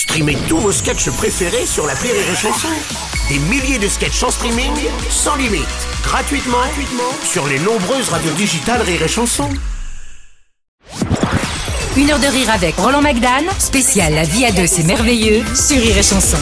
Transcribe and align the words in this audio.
Streamez 0.00 0.38
tous 0.48 0.56
vos 0.56 0.72
sketchs 0.72 1.10
préférés 1.10 1.66
sur 1.66 1.86
la 1.86 1.92
Rire 1.92 2.14
et 2.14 2.34
Chanson. 2.34 2.68
Des 3.28 3.38
milliers 3.38 3.78
de 3.78 3.86
sketchs 3.86 4.22
en 4.22 4.30
streaming, 4.30 4.72
sans 5.10 5.36
limite, 5.36 5.66
gratuitement, 6.02 6.56
gratuitement 6.56 7.12
sur 7.22 7.46
les 7.46 7.58
nombreuses 7.58 8.08
radios 8.08 8.32
digitales 8.32 8.80
Rire 8.80 9.02
et 9.02 9.08
Chanson. 9.08 9.50
Une 11.98 12.10
heure 12.10 12.18
de 12.18 12.28
rire 12.28 12.50
avec 12.50 12.76
Roland 12.76 13.02
Magdan, 13.02 13.44
spécial 13.58 14.14
La 14.14 14.24
vie 14.24 14.46
à 14.46 14.52
deux, 14.52 14.66
c'est 14.66 14.84
merveilleux, 14.84 15.44
sur 15.54 15.76
Rire 15.76 15.98
et 15.98 16.02
Chanson. 16.02 16.38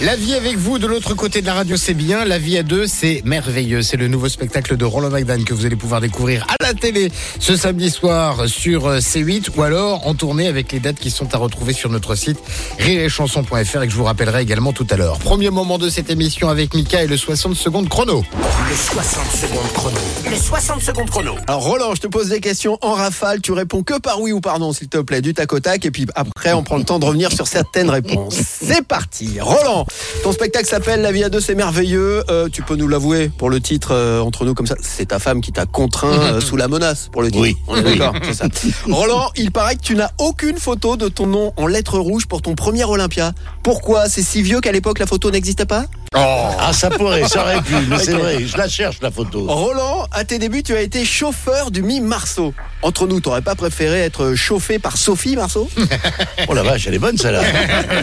La 0.00 0.16
vie 0.16 0.34
avec 0.34 0.56
vous 0.56 0.80
de 0.80 0.88
l'autre 0.88 1.14
côté 1.14 1.40
de 1.40 1.46
la 1.46 1.54
radio, 1.54 1.76
c'est 1.76 1.94
bien. 1.94 2.24
La 2.24 2.36
vie 2.36 2.58
à 2.58 2.64
deux, 2.64 2.88
c'est 2.88 3.22
merveilleux. 3.24 3.80
C'est 3.80 3.96
le 3.96 4.08
nouveau 4.08 4.28
spectacle 4.28 4.76
de 4.76 4.84
Roland 4.84 5.08
McDan 5.08 5.44
que 5.44 5.54
vous 5.54 5.66
allez 5.66 5.76
pouvoir 5.76 6.00
découvrir 6.00 6.44
à 6.48 6.56
la 6.64 6.74
télé 6.74 7.12
ce 7.38 7.56
samedi 7.56 7.90
soir 7.90 8.48
sur 8.48 8.86
euh, 8.86 8.98
C8 8.98 9.50
ou 9.56 9.62
alors 9.62 10.04
en 10.06 10.14
tournée 10.14 10.48
avec 10.48 10.72
les 10.72 10.80
dates 10.80 10.98
qui 10.98 11.10
sont 11.10 11.32
à 11.32 11.38
retrouver 11.38 11.72
sur 11.72 11.90
notre 11.90 12.16
site 12.16 12.38
rireetchanson.fr 12.80 13.82
et 13.82 13.86
que 13.86 13.92
je 13.92 13.96
vous 13.96 14.04
rappellerai 14.04 14.42
également 14.42 14.72
tout 14.72 14.86
à 14.90 14.96
l'heure. 14.96 15.18
Premier 15.20 15.50
moment 15.50 15.78
de 15.78 15.88
cette 15.88 16.10
émission 16.10 16.48
avec 16.48 16.74
Mika 16.74 17.04
et 17.04 17.06
le 17.06 17.16
60 17.16 17.54
secondes 17.54 17.88
chrono. 17.88 18.24
Le 18.68 18.76
60 18.76 19.30
secondes 19.30 19.72
chrono. 19.74 20.00
Le 20.28 20.36
60 20.36 20.82
secondes 20.82 21.10
chrono. 21.10 21.36
Alors 21.46 21.62
Roland, 21.62 21.94
je 21.94 22.00
te 22.00 22.08
pose 22.08 22.30
des 22.30 22.40
questions 22.40 22.78
en 22.82 22.94
rafale, 22.94 23.40
tu 23.40 23.52
réponds 23.52 23.84
que 23.84 24.00
par 24.00 24.20
oui 24.20 24.32
ou 24.32 24.40
par 24.40 24.58
non 24.58 24.72
s'il 24.72 24.88
te 24.88 24.98
plaît, 24.98 25.20
du 25.20 25.34
tac 25.34 25.52
au 25.52 25.60
tac, 25.60 25.86
et 25.86 25.92
puis 25.92 26.06
après 26.16 26.52
on 26.52 26.64
prend 26.64 26.78
le 26.78 26.84
temps 26.84 26.98
de 26.98 27.04
revenir 27.04 27.30
sur 27.30 27.46
certaines 27.46 27.90
réponses. 27.90 28.34
C'est 28.34 28.84
parti 28.84 29.38
Roland, 29.40 29.86
ton 30.22 30.32
spectacle 30.32 30.66
s'appelle 30.66 31.02
La 31.02 31.12
vie 31.12 31.24
à 31.24 31.28
deux 31.28 31.40
c'est 31.40 31.54
merveilleux, 31.54 32.22
Euh, 32.30 32.48
tu 32.50 32.62
peux 32.62 32.76
nous 32.76 32.88
l'avouer 32.88 33.30
pour 33.36 33.50
le 33.50 33.60
titre 33.60 33.92
euh, 33.92 34.20
entre 34.20 34.44
nous 34.44 34.54
comme 34.54 34.66
ça, 34.66 34.76
c'est 34.80 35.06
ta 35.06 35.18
femme 35.18 35.40
qui 35.40 35.52
t'a 35.52 35.66
contraint 35.66 36.08
euh, 36.34 36.40
sous 36.40 36.56
la 36.56 36.68
menace 36.68 37.08
pour 37.12 37.22
le 37.22 37.30
titre. 37.30 37.42
Oui. 37.42 37.56
On 37.68 37.76
est 37.76 37.96
d'accord, 37.96 38.14
c'est 38.22 38.34
ça. 38.34 38.46
Roland, 38.90 39.30
il 39.36 39.50
paraît 39.50 39.76
que 39.76 39.82
tu 39.82 39.94
n'as 39.94 40.10
aucune 40.18 40.58
photo 40.58 40.96
de 40.96 41.08
ton 41.08 41.26
nom 41.26 41.52
en 41.56 41.66
lettres 41.66 41.98
rouges 41.98 42.26
pour 42.26 42.42
ton 42.42 42.54
premier 42.54 42.84
Olympia. 42.84 43.32
Pourquoi? 43.62 44.08
C'est 44.08 44.22
si 44.22 44.42
vieux 44.42 44.60
qu'à 44.60 44.72
l'époque 44.72 44.98
la 44.98 45.06
photo 45.06 45.30
n'existait 45.30 45.66
pas? 45.66 45.86
Ah, 46.16 46.70
ça 46.72 46.90
pourrait, 46.90 47.26
ça 47.28 47.42
aurait 47.42 47.60
pu, 47.62 47.74
mais 47.88 47.98
c'est 47.98 48.12
vrai, 48.12 48.44
je 48.46 48.56
la 48.56 48.68
cherche 48.68 48.96
la 49.02 49.10
photo. 49.10 49.46
Roland, 49.48 50.06
à 50.12 50.24
tes 50.24 50.38
débuts, 50.38 50.62
tu 50.62 50.74
as 50.74 50.80
été 50.80 51.04
chauffeur 51.04 51.70
du 51.70 51.82
Mi 51.82 52.00
Marceau. 52.00 52.54
Entre 52.82 53.06
nous, 53.06 53.20
t'aurais 53.20 53.42
pas 53.42 53.54
préféré 53.54 54.00
être 54.00 54.34
chauffé 54.34 54.78
par 54.78 54.96
Sophie 54.96 55.36
Marceau? 55.36 55.68
Oh 56.48 56.54
la 56.54 56.62
vache, 56.62 56.86
elle 56.86 56.94
est 56.94 56.98
bonne 56.98 57.16
celle-là. 57.16 57.42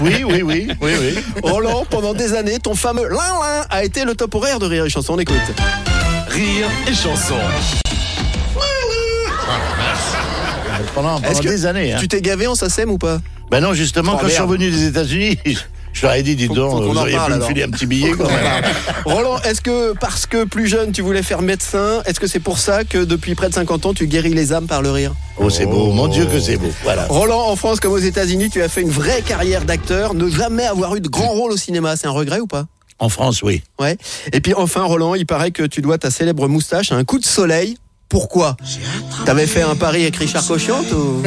Oui, 0.02 0.24
oui, 0.26 0.42
oui, 0.42 0.68
oui, 0.82 0.92
oui. 1.00 1.24
Roland, 1.44 1.86
pendant 1.90 2.14
des 2.14 2.34
années, 2.34 2.60
ton 2.60 2.76
fameux 2.76 3.08
lin 3.08 3.18
lin 3.18 3.66
a 3.70 3.84
été 3.84 4.04
le 4.04 4.16
top 4.16 4.34
horaire 4.36 4.60
de 4.60 4.66
Rire 4.66 4.86
et 4.86 4.90
Chanson. 4.90 5.14
On 5.14 5.20
écoute. 5.20 5.36
Rire 6.30 6.68
et 6.88 6.94
chanson. 6.94 7.36
Pendant, 10.96 11.22
pendant 11.22 11.40
que 11.40 11.48
des 11.48 11.66
années. 11.66 11.94
Hein. 11.94 11.98
Tu 12.00 12.08
t'es 12.08 12.22
gavé 12.22 12.48
en 12.48 12.56
SACEM 12.56 12.90
ou 12.92 12.98
pas? 12.98 13.20
Ben 13.50 13.60
non, 13.62 13.74
justement, 13.74 14.14
Oh, 14.16 14.18
quand 14.20 14.28
je 14.28 14.34
suis 14.34 14.42
revenu 14.42 14.72
des 14.72 14.86
États-Unis, 14.88 15.38
je 15.94 16.06
leur 16.06 16.16
ai 16.16 16.24
dit, 16.24 16.36
dis 16.36 16.48
donc, 16.48 16.72
faut 16.72 16.82
vous 16.82 16.98
auriez 16.98 17.18
pu 17.18 17.34
me 17.34 17.42
filer 17.42 17.64
un 17.64 17.70
petit 17.70 17.86
billet 17.86 18.12
quand 18.12 18.28
même. 18.28 18.64
Roland, 19.06 19.40
est-ce 19.42 19.62
que 19.62 19.94
parce 19.94 20.26
que 20.26 20.44
plus 20.46 20.68
jeune, 20.68 20.92
tu 20.92 21.02
voulais 21.02 21.24
faire 21.24 21.42
médecin, 21.42 22.02
est-ce 22.06 22.20
que 22.20 22.28
c'est 22.28 22.40
pour 22.40 22.58
ça 22.58 22.84
que 22.84 23.00
depuis 23.04 23.36
près 23.36 23.50
de 23.50 23.54
50 23.54 23.86
ans, 23.86 23.94
tu 23.94 24.08
guéris 24.08 24.34
les 24.34 24.54
âmes 24.54 24.68
par 24.68 24.82
le 24.82 24.92
rire? 24.92 25.14
Oh, 25.38 25.50
c'est 25.50 25.66
beau, 25.66 25.92
mon 25.92 26.08
Dieu 26.08 26.26
que 26.26 26.40
c'est 26.40 26.58
beau. 26.58 26.72
Voilà. 26.84 27.06
Roland, 27.10 27.48
en 27.48 27.56
France 27.56 27.80
comme 27.80 27.94
aux 27.94 27.98
États-Unis, 27.98 28.50
tu 28.50 28.62
as 28.62 28.70
fait 28.70 28.82
une 28.82 28.90
vraie 28.90 29.22
carrière 29.22 29.66
d'acteur, 29.66 30.14
ne 30.14 30.30
jamais 30.30 30.66
avoir 30.66 30.96
eu 30.96 31.02
de 31.02 31.10
grand 31.10 31.30
rôle 31.30 31.52
au 31.52 31.58
cinéma, 31.58 31.96
c'est 31.96 32.08
un 32.08 32.12
regret 32.12 32.40
ou 32.40 32.48
pas? 32.48 32.66
En 33.00 33.10
France, 33.10 33.42
oui. 33.42 33.64
Ouais. 33.80 33.98
Et 34.32 34.42
puis 34.42 34.54
enfin, 34.54 34.84
Roland, 34.84 35.16
il 35.16 35.26
paraît 35.26 35.50
que 35.52 35.64
tu 35.64 35.82
dois 35.82 35.98
ta 35.98 36.12
célèbre 36.12 36.48
moustache 36.48 36.92
à 36.92 36.96
un 36.96 37.04
coup 37.04 37.18
de 37.18 37.26
soleil. 37.26 37.78
Pourquoi 38.12 38.58
T'avais 39.26 39.48
fait 39.48 39.62
un 39.62 39.76
pari 39.78 40.02
avec 40.02 40.18
Richard 40.18 40.46
Cochiante 40.46 40.92
ou 40.92 41.24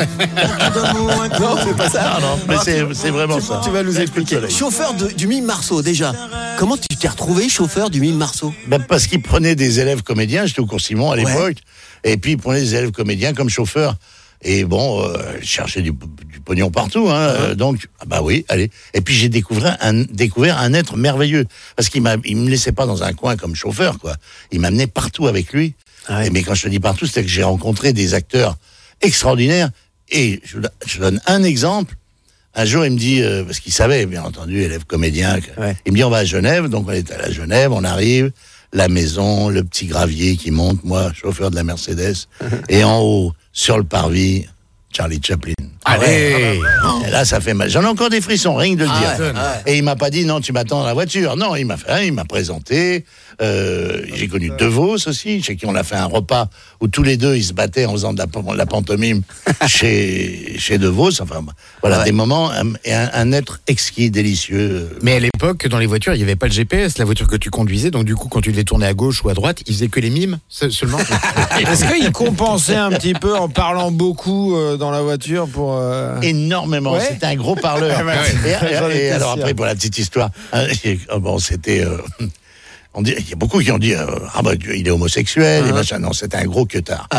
Non, 1.41 1.57
c'est 1.65 1.75
pas 1.77 1.89
ça. 1.89 2.17
Ah 2.17 2.21
non, 2.21 2.39
mais 2.47 2.57
c'est 2.63 2.85
c'est 2.93 3.09
vraiment 3.11 3.41
ça. 3.41 3.63
Tu 3.65 3.71
vas 3.71 3.83
nous 3.83 3.99
expliquer. 3.99 4.39
Chauffeur 4.51 4.93
de- 4.93 5.09
du 5.09 5.27
Mime 5.27 5.47
Marceau, 5.47 5.81
déjà. 5.81 6.13
Comment 6.59 6.77
tu 6.77 6.87
t'es 6.97 7.09
retrouvé 7.09 7.49
chauffeur 7.49 7.89
du 7.89 8.01
Mime 8.01 8.17
Marceau 8.19 8.53
Ben, 8.67 8.81
parce 8.87 9.07
qu'ils 9.07 9.23
prenaient 9.23 9.55
des 9.57 9.81
élèves 9.81 10.03
comédiens, 10.03 10.45
j'étais 10.45 10.61
au 10.61 10.67
cours 10.67 10.81
Simon 10.81 11.11
à 11.11 11.17
l'époque, 11.17 11.57
Ouais. 12.05 12.13
et 12.13 12.17
puis 12.19 12.33
ils 12.33 12.37
prenaient 12.39 12.61
des 12.61 12.75
élèves 12.75 12.91
comédiens 12.93 13.33
comme 13.33 13.49
chauffeurs. 13.49 13.97
Et 14.47 14.65
bon, 14.65 15.03
euh, 15.03 15.17
je 15.41 15.47
cherchais 15.47 15.81
du, 15.81 15.91
du 15.93 16.41
pognon 16.45 16.71
partout, 16.71 17.09
hein, 17.09 17.15
euh, 17.17 17.55
donc, 17.55 17.89
ah 18.01 18.05
bah 18.07 18.21
oui, 18.23 18.45
allez. 18.51 18.71
Et 18.93 19.01
puis 19.01 19.15
j'ai 19.15 19.31
découvert 19.31 19.79
un, 19.81 20.03
découvert 20.03 20.59
un 20.59 20.75
être 20.75 20.99
merveilleux, 20.99 21.47
parce 21.77 21.89
qu'il 21.89 22.03
m'a, 22.03 22.17
il 22.27 22.37
me 22.37 22.51
laissait 22.51 22.73
pas 22.73 22.85
dans 22.85 23.03
un 23.03 23.15
coin 23.15 23.37
comme 23.37 23.55
chauffeur, 23.55 23.99
quoi. 23.99 24.17
Il 24.53 24.61
m'amenait 24.61 24.87
partout 24.87 25.27
avec 25.29 25.55
lui. 25.55 25.73
Ah 26.09 26.21
ouais. 26.21 26.31
Mais 26.31 26.43
quand 26.43 26.55
je 26.55 26.63
te 26.65 26.69
dis 26.69 26.81
partout, 26.81 27.07
c'est 27.07 27.23
que 27.23 27.29
j'ai 27.29 27.43
rencontré 27.45 27.93
des 27.93 28.15
acteurs 28.15 28.57
extraordinaires. 29.01 29.71
Et 30.11 30.41
je, 30.45 30.59
je 30.87 30.99
donne 31.01 31.21
un 31.27 31.43
exemple. 31.43 31.95
Un 32.55 32.65
jour, 32.65 32.85
il 32.87 32.93
me 32.93 32.99
dit, 32.99 33.21
euh, 33.23 33.43
parce 33.43 33.59
qu'il 33.59 33.73
savait, 33.73 34.07
bien 34.07 34.23
entendu, 34.23 34.61
élève 34.63 34.85
comédien, 34.85 35.39
Ouais. 35.59 35.77
il 35.87 35.93
me 35.93 35.97
dit, 35.97 36.05
on 36.05 36.11
va 36.11 36.19
à 36.19 36.25
Genève. 36.25 36.69
Donc, 36.69 36.87
on 36.89 36.93
est 36.93 37.11
à 37.11 37.19
la 37.19 37.31
Genève, 37.31 37.73
on 37.73 37.83
arrive, 37.83 38.31
la 38.73 38.89
maison, 38.89 39.49
le 39.49 39.65
petit 39.65 39.87
gravier 39.87 40.37
qui 40.37 40.51
monte, 40.53 40.85
moi, 40.85 41.11
chauffeur 41.15 41.51
de 41.51 41.57
la 41.57 41.65
Mercedes. 41.65 42.15
et 42.69 42.85
en 42.85 43.01
haut, 43.01 43.33
sur 43.53 43.77
le 43.79 43.85
parvis, 43.85 44.47
Charlie 44.97 45.21
Chaplin. 45.25 45.55
Allez 45.87 46.61
Et 47.07 47.11
là, 47.11 47.25
ça 47.25 47.41
fait 47.41 47.55
mal. 47.55 47.69
J'en 47.69 47.83
ai 47.83 47.87
encore 47.87 48.09
des 48.09 48.21
frissons, 48.21 48.55
rien 48.55 48.75
que 48.75 48.81
de 48.81 48.85
le 48.85 48.91
dire. 48.91 49.15
ouais, 49.19 49.33
ouais. 49.33 49.63
Et 49.67 49.77
il 49.79 49.83
m'a 49.83 49.97
pas 49.97 50.09
dit, 50.11 50.25
non, 50.25 50.41
tu 50.41 50.53
m'attends 50.53 50.81
dans 50.81 50.87
la 50.87 50.95
voiture. 50.95 51.37
Non, 51.37 51.57
il 51.57 51.65
m'a 51.67 51.77
fait, 51.77 51.93
rien, 51.93 52.03
il 52.05 52.13
m'a 52.13 52.25
présenté. 52.25 53.05
Euh, 53.43 54.03
j'ai 54.15 54.29
connu 54.29 54.51
De 54.59 54.65
Vos 54.67 54.95
aussi, 54.95 55.43
chez 55.43 55.57
qui 55.57 55.67
on 55.67 55.75
a 55.75 55.83
fait 55.83 55.97
un 55.97 56.07
repas 56.07 56.49
où 56.81 56.89
tous 56.89 57.03
les 57.03 57.17
deux, 57.17 57.35
ils 57.37 57.45
se 57.45 57.53
battaient 57.53 57.87
en 57.87 57.93
faisant 57.93 58.13
de 58.13 58.19
la, 58.19 58.27
de 58.27 58.57
la 58.57 58.67
pantomime 58.67 59.23
chez, 59.67 60.55
chez 60.59 60.79
De 60.79 60.89
Vos. 60.89 61.21
Enfin, 61.21 61.45
voilà, 61.81 61.99
Ouais. 61.99 62.05
des 62.05 62.13
moments, 62.13 62.51
un, 62.51 62.73
et 62.85 62.93
un, 62.95 63.11
un 63.13 63.33
être 63.33 63.61
exquis, 63.67 64.11
délicieux. 64.11 64.89
Mais 65.03 65.17
à 65.17 65.21
l'époque, 65.21 65.67
dans 65.69 65.79
les 65.79 65.87
voitures, 65.87 66.15
il 66.15 66.19
n'y 66.19 66.23
avait 66.25 66.37
pas 66.37 66.47
le 66.47 66.53
GPS, 66.53 66.99
la 66.99 67.05
voiture 67.05 67.27
que 67.29 67.37
tu 67.37 67.51
conduisais. 67.51 67.91
Donc, 67.91 68.05
du 68.05 68.15
coup, 68.15 68.29
quand 68.29 68.41
tu 68.41 68.51
devais 68.53 68.65
tourner 68.65 68.87
à 68.87 68.95
gauche 68.95 69.23
ou 69.25 69.29
à 69.29 69.35
droite, 69.35 69.63
il 69.67 69.73
faisait 69.75 69.89
que 69.89 70.01
les 70.01 70.11
mimes 70.11 70.39
se- 70.49 70.71
seulement. 70.71 70.99
Est-ce 71.59 71.85
qu'il 71.93 72.11
compensait 72.13 72.77
un 72.77 72.91
petit 72.91 73.15
peu 73.15 73.37
en 73.37 73.49
parlant 73.49 73.91
beaucoup 73.91 74.57
euh, 74.57 74.77
dans 74.77 74.91
la 74.91 75.03
voiture 75.03 75.47
pour. 75.49 75.77
euh, 75.79 76.21
Énormément, 76.23 76.93
Ouais. 76.93 77.01
c'était 77.09 77.27
un 77.27 77.35
gros 77.37 77.55
parleur. 77.57 78.01
Et, 78.95 79.11
alors 79.11 79.33
après, 79.33 79.55
pour 79.55 79.65
la 79.67 79.75
petite 79.75 79.99
histoire, 79.99 80.31
hein, 80.53 80.67
bon, 81.19 81.39
c'était... 81.39 81.85
euh, 82.95 82.99
on 82.99 83.03
dit, 83.03 83.15
il 83.19 83.29
y 83.29 83.33
a 83.33 83.37
beaucoup 83.37 83.61
qui 83.61 83.71
ont 83.73 83.79
dit, 83.79 83.95
euh, 83.95 84.07
ah 84.35 84.43
bah, 84.43 84.53
il 84.75 84.87
est 84.87 84.91
homosexuel, 84.91 85.67
et 85.69 85.73
machin. 85.73 85.99
Non, 85.99 86.13
c'était 86.13 86.37
un 86.39 86.45
gros 86.47 86.67
queutard. 86.67 87.09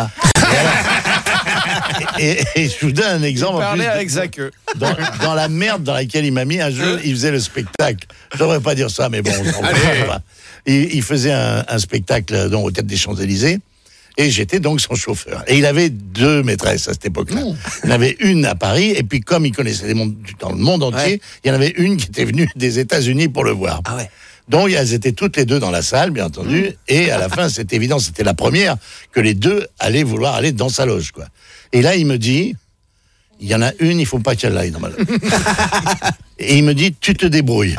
Et, 2.20 2.32
et- 2.32 2.46
et 2.66 2.70
je 2.70 2.86
vous 2.86 2.92
donne 2.92 3.22
un 3.22 3.24
exemple. 3.24 3.64
en 3.64 3.74
plus, 3.74 3.84
avec 3.84 4.10
sa 4.10 4.28
queue. 4.28 4.52
dans, 4.76 4.96
dans 5.22 5.34
la 5.34 5.48
merde 5.48 5.84
dans 5.84 5.94
laquelle 5.94 6.26
il 6.26 6.32
m'a 6.34 6.46
mis 6.46 6.60
un 6.60 6.70
jour, 6.70 6.98
il 7.04 7.12
faisait 7.12 7.32
le 7.32 7.40
spectacle. 7.40 8.08
Je 8.34 8.40
devrais 8.40 8.60
pas 8.60 8.76
dire 8.76 8.90
ça, 8.90 9.10
mais 9.10 9.22
bon, 9.22 9.32
on. 9.60 9.64
Il, 10.66 10.96
il 10.96 11.04
faisait 11.04 11.32
un, 11.32 11.64
un 11.68 11.80
spectacle 11.80 12.50
donc, 12.50 12.66
au 12.66 12.72
Théâtre 12.72 12.88
des 12.88 12.98
Champs-Élysées. 12.98 13.60
Et 14.18 14.32
j'étais 14.32 14.60
donc 14.60 14.80
son 14.80 14.96
chauffeur. 14.96 15.44
Et 15.48 15.58
il 15.58 15.66
avait 15.66 15.90
deux 15.90 16.42
maîtresses 16.42 16.88
à 16.88 16.94
cette 16.94 17.06
époque-là. 17.06 17.42
Il 17.84 17.92
en 17.92 17.96
avait 17.96 18.16
une 18.20 18.46
à 18.46 18.56
Paris, 18.56 18.92
et 18.92 19.04
puis 19.04 19.20
comme 19.20 19.46
il 19.46 19.52
connaissait 19.52 19.88
les 19.88 19.94
mondes, 19.94 20.16
dans 20.40 20.50
le 20.52 20.58
monde 20.58 20.84
entier, 20.84 20.98
Ouais. 21.14 21.20
il 21.44 21.48
y 21.50 21.52
en 21.52 21.56
avait 21.56 21.74
une 21.78 21.98
qui 21.98 22.08
était 22.08 22.24
venue 22.26 22.50
des 22.56 22.80
États-Unis 22.80 23.28
pour 23.28 23.44
le 23.44 23.52
voir. 23.52 23.82
Ah 23.86 23.98
ouais. 23.98 24.10
Donc 24.48 24.70
elles 24.72 24.94
étaient 24.94 25.12
toutes 25.12 25.38
les 25.38 25.46
deux 25.46 25.60
dans 25.60 25.72
la 25.72 25.82
salle, 25.82 26.12
bien 26.12 26.26
entendu, 26.26 26.72
et 26.88 27.10
à 27.12 27.18
la 27.18 27.30
fin, 27.30 27.50
c'était 27.50 27.76
évident, 27.76 27.98
c'était 28.00 28.24
la 28.24 28.34
première 28.36 28.78
que 29.12 29.20
les 29.20 29.34
deux 29.34 29.66
allaient 29.80 30.04
vouloir 30.04 30.36
aller 30.36 30.52
dans 30.52 30.70
sa 30.70 30.86
loge, 30.86 31.12
quoi. 31.12 31.26
Et 31.74 31.82
là, 31.82 31.96
il 31.96 32.06
me 32.06 32.18
dit, 32.18 32.56
il 33.40 33.48
y 33.48 33.56
en 33.56 33.62
a 33.62 33.72
une, 33.80 34.00
il 34.00 34.06
faut 34.06 34.20
pas 34.20 34.36
qu'elle 34.36 34.58
aille 34.58 34.72
dans 34.72 34.80
ma 34.80 34.90
loge. 34.90 35.00
et 36.40 36.58
il 36.58 36.64
me 36.64 36.74
dit, 36.74 36.94
tu 37.00 37.16
te 37.16 37.26
débrouilles. 37.26 37.76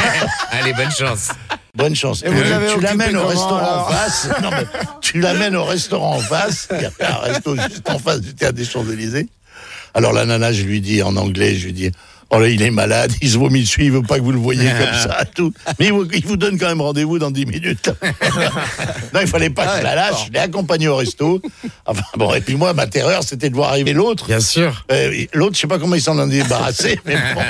Allez, 0.50 0.72
bonne 0.72 0.90
chance. 0.90 1.28
Bonne 1.74 1.94
chance. 1.94 2.22
Et 2.24 2.28
vous 2.30 2.40
Euh, 2.40 2.74
tu 2.74 2.80
l'amènes 2.80 3.16
au 3.16 3.26
restaurant 3.26 3.82
en 3.82 3.84
face. 3.84 4.28
Non, 4.42 4.50
mais 4.50 4.66
tu 5.02 5.20
l'amènes 5.20 5.54
au 5.54 5.64
restaurant 5.64 6.16
en 6.16 6.20
face. 6.20 6.68
Il 6.72 6.80
y 6.80 7.04
a 7.04 7.18
un 7.18 7.18
resto 7.18 7.54
juste 7.56 7.88
en 7.90 7.98
face 7.98 8.22
du 8.22 8.34
théâtre 8.34 8.54
des 8.54 8.64
Champs-Élysées. 8.64 9.28
Alors 9.92 10.12
la 10.14 10.24
nana, 10.24 10.52
je 10.52 10.62
lui 10.62 10.80
dis 10.80 11.02
en 11.02 11.16
anglais, 11.16 11.54
je 11.56 11.66
lui 11.66 11.72
dis. 11.74 11.92
Oh 12.30 12.40
là, 12.40 12.48
il 12.48 12.60
est 12.60 12.72
malade, 12.72 13.12
il 13.22 13.30
se 13.30 13.38
vomit 13.38 13.60
dessus, 13.60 13.84
il 13.84 13.92
veut 13.92 14.02
pas 14.02 14.18
que 14.18 14.24
vous 14.24 14.32
le 14.32 14.38
voyez 14.38 14.68
comme 14.68 14.94
ça, 15.00 15.24
tout. 15.32 15.52
Mais 15.78 15.86
il 15.86 15.92
vous, 15.92 16.06
il 16.12 16.26
vous 16.26 16.36
donne 16.36 16.58
quand 16.58 16.66
même 16.66 16.80
rendez-vous 16.80 17.20
dans 17.20 17.30
10 17.30 17.46
minutes. 17.46 17.90
non, 19.14 19.20
il 19.20 19.28
fallait 19.28 19.50
pas 19.50 19.66
que 19.66 19.78
je 19.78 19.82
la 19.84 19.94
lâche, 19.94 20.26
je 20.26 20.32
l'ai 20.32 20.40
accompagné 20.40 20.88
au 20.88 20.96
resto. 20.96 21.40
Enfin 21.84 22.02
bon, 22.16 22.34
et 22.34 22.40
puis 22.40 22.56
moi, 22.56 22.74
ma 22.74 22.88
terreur, 22.88 23.22
c'était 23.22 23.48
de 23.48 23.54
voir 23.54 23.68
arriver 23.68 23.92
l'autre. 23.92 24.26
Bien 24.26 24.40
sûr. 24.40 24.84
Euh, 24.90 25.24
l'autre, 25.34 25.54
je 25.54 25.60
sais 25.60 25.66
pas 25.68 25.78
comment 25.78 25.94
il 25.94 26.02
s'en 26.02 26.18
en 26.18 26.28
est 26.28 26.42
débarrassé, 26.42 27.00
mais 27.06 27.16
bon. 27.34 27.42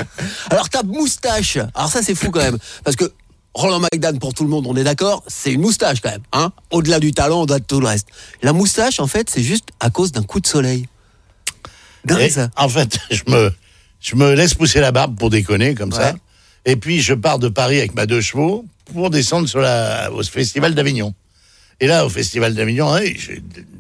Alors 0.50 0.68
ta 0.68 0.82
moustache, 0.82 1.56
alors 1.74 1.88
ça 1.88 2.02
c'est 2.02 2.14
fou 2.14 2.30
quand 2.30 2.42
même, 2.42 2.58
parce 2.84 2.96
que 2.96 3.10
Roland 3.54 3.80
McDan 3.80 4.18
pour 4.18 4.34
tout 4.34 4.44
le 4.44 4.50
monde, 4.50 4.66
on 4.68 4.76
est 4.76 4.84
d'accord, 4.84 5.24
c'est 5.26 5.52
une 5.52 5.62
moustache 5.62 6.02
quand 6.02 6.10
même, 6.10 6.22
hein 6.32 6.52
Au-delà 6.70 7.00
du 7.00 7.12
talent, 7.12 7.42
au-delà 7.42 7.60
de 7.60 7.64
tout 7.64 7.80
le 7.80 7.86
reste. 7.86 8.08
La 8.42 8.52
moustache, 8.52 9.00
en 9.00 9.06
fait, 9.06 9.30
c'est 9.30 9.42
juste 9.42 9.68
à 9.80 9.88
cause 9.88 10.12
d'un 10.12 10.22
coup 10.22 10.40
de 10.40 10.46
soleil. 10.46 10.86
Dingue 12.04 12.28
ça. 12.28 12.50
en 12.56 12.68
fait, 12.68 12.98
je 13.10 13.22
me, 13.28 13.50
je 14.06 14.14
me 14.14 14.34
laisse 14.34 14.54
pousser 14.54 14.80
la 14.80 14.92
barbe 14.92 15.18
pour 15.18 15.30
déconner 15.30 15.74
comme 15.74 15.90
ça. 15.90 16.14
Et 16.64 16.76
puis 16.76 17.02
je 17.02 17.12
pars 17.12 17.40
de 17.40 17.48
Paris 17.48 17.78
avec 17.78 17.94
ma 17.94 18.06
deux 18.06 18.20
chevaux 18.20 18.64
pour 18.92 19.10
descendre 19.10 19.48
sur 19.48 19.60
la, 19.60 20.12
au 20.12 20.22
festival 20.22 20.74
d'Avignon. 20.74 21.12
Et 21.80 21.88
là, 21.88 22.06
au 22.06 22.08
festival 22.08 22.54
d'Avignon, 22.54 22.94
hein, 22.94 23.02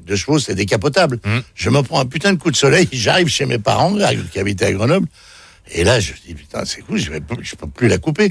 deux 0.04 0.16
chevaux, 0.16 0.38
c'est 0.40 0.54
décapotable. 0.54 1.20
Je 1.54 1.70
me 1.70 1.80
prends 1.82 2.00
un 2.00 2.06
putain 2.06 2.32
de 2.32 2.38
coup 2.38 2.50
de 2.50 2.56
soleil, 2.56 2.88
j'arrive 2.92 3.28
chez 3.28 3.46
mes 3.46 3.58
parents 3.58 3.94
là, 3.94 4.10
qui 4.32 4.38
habitaient 4.40 4.66
à 4.66 4.72
Grenoble. 4.72 5.06
Et 5.72 5.84
là, 5.84 5.98
je 6.00 6.12
me 6.12 6.16
dis, 6.26 6.34
putain, 6.34 6.64
c'est 6.64 6.80
cool, 6.82 6.98
je 6.98 7.10
ne 7.10 7.18
peux 7.18 7.66
plus 7.68 7.88
la 7.88 7.98
couper. 7.98 8.24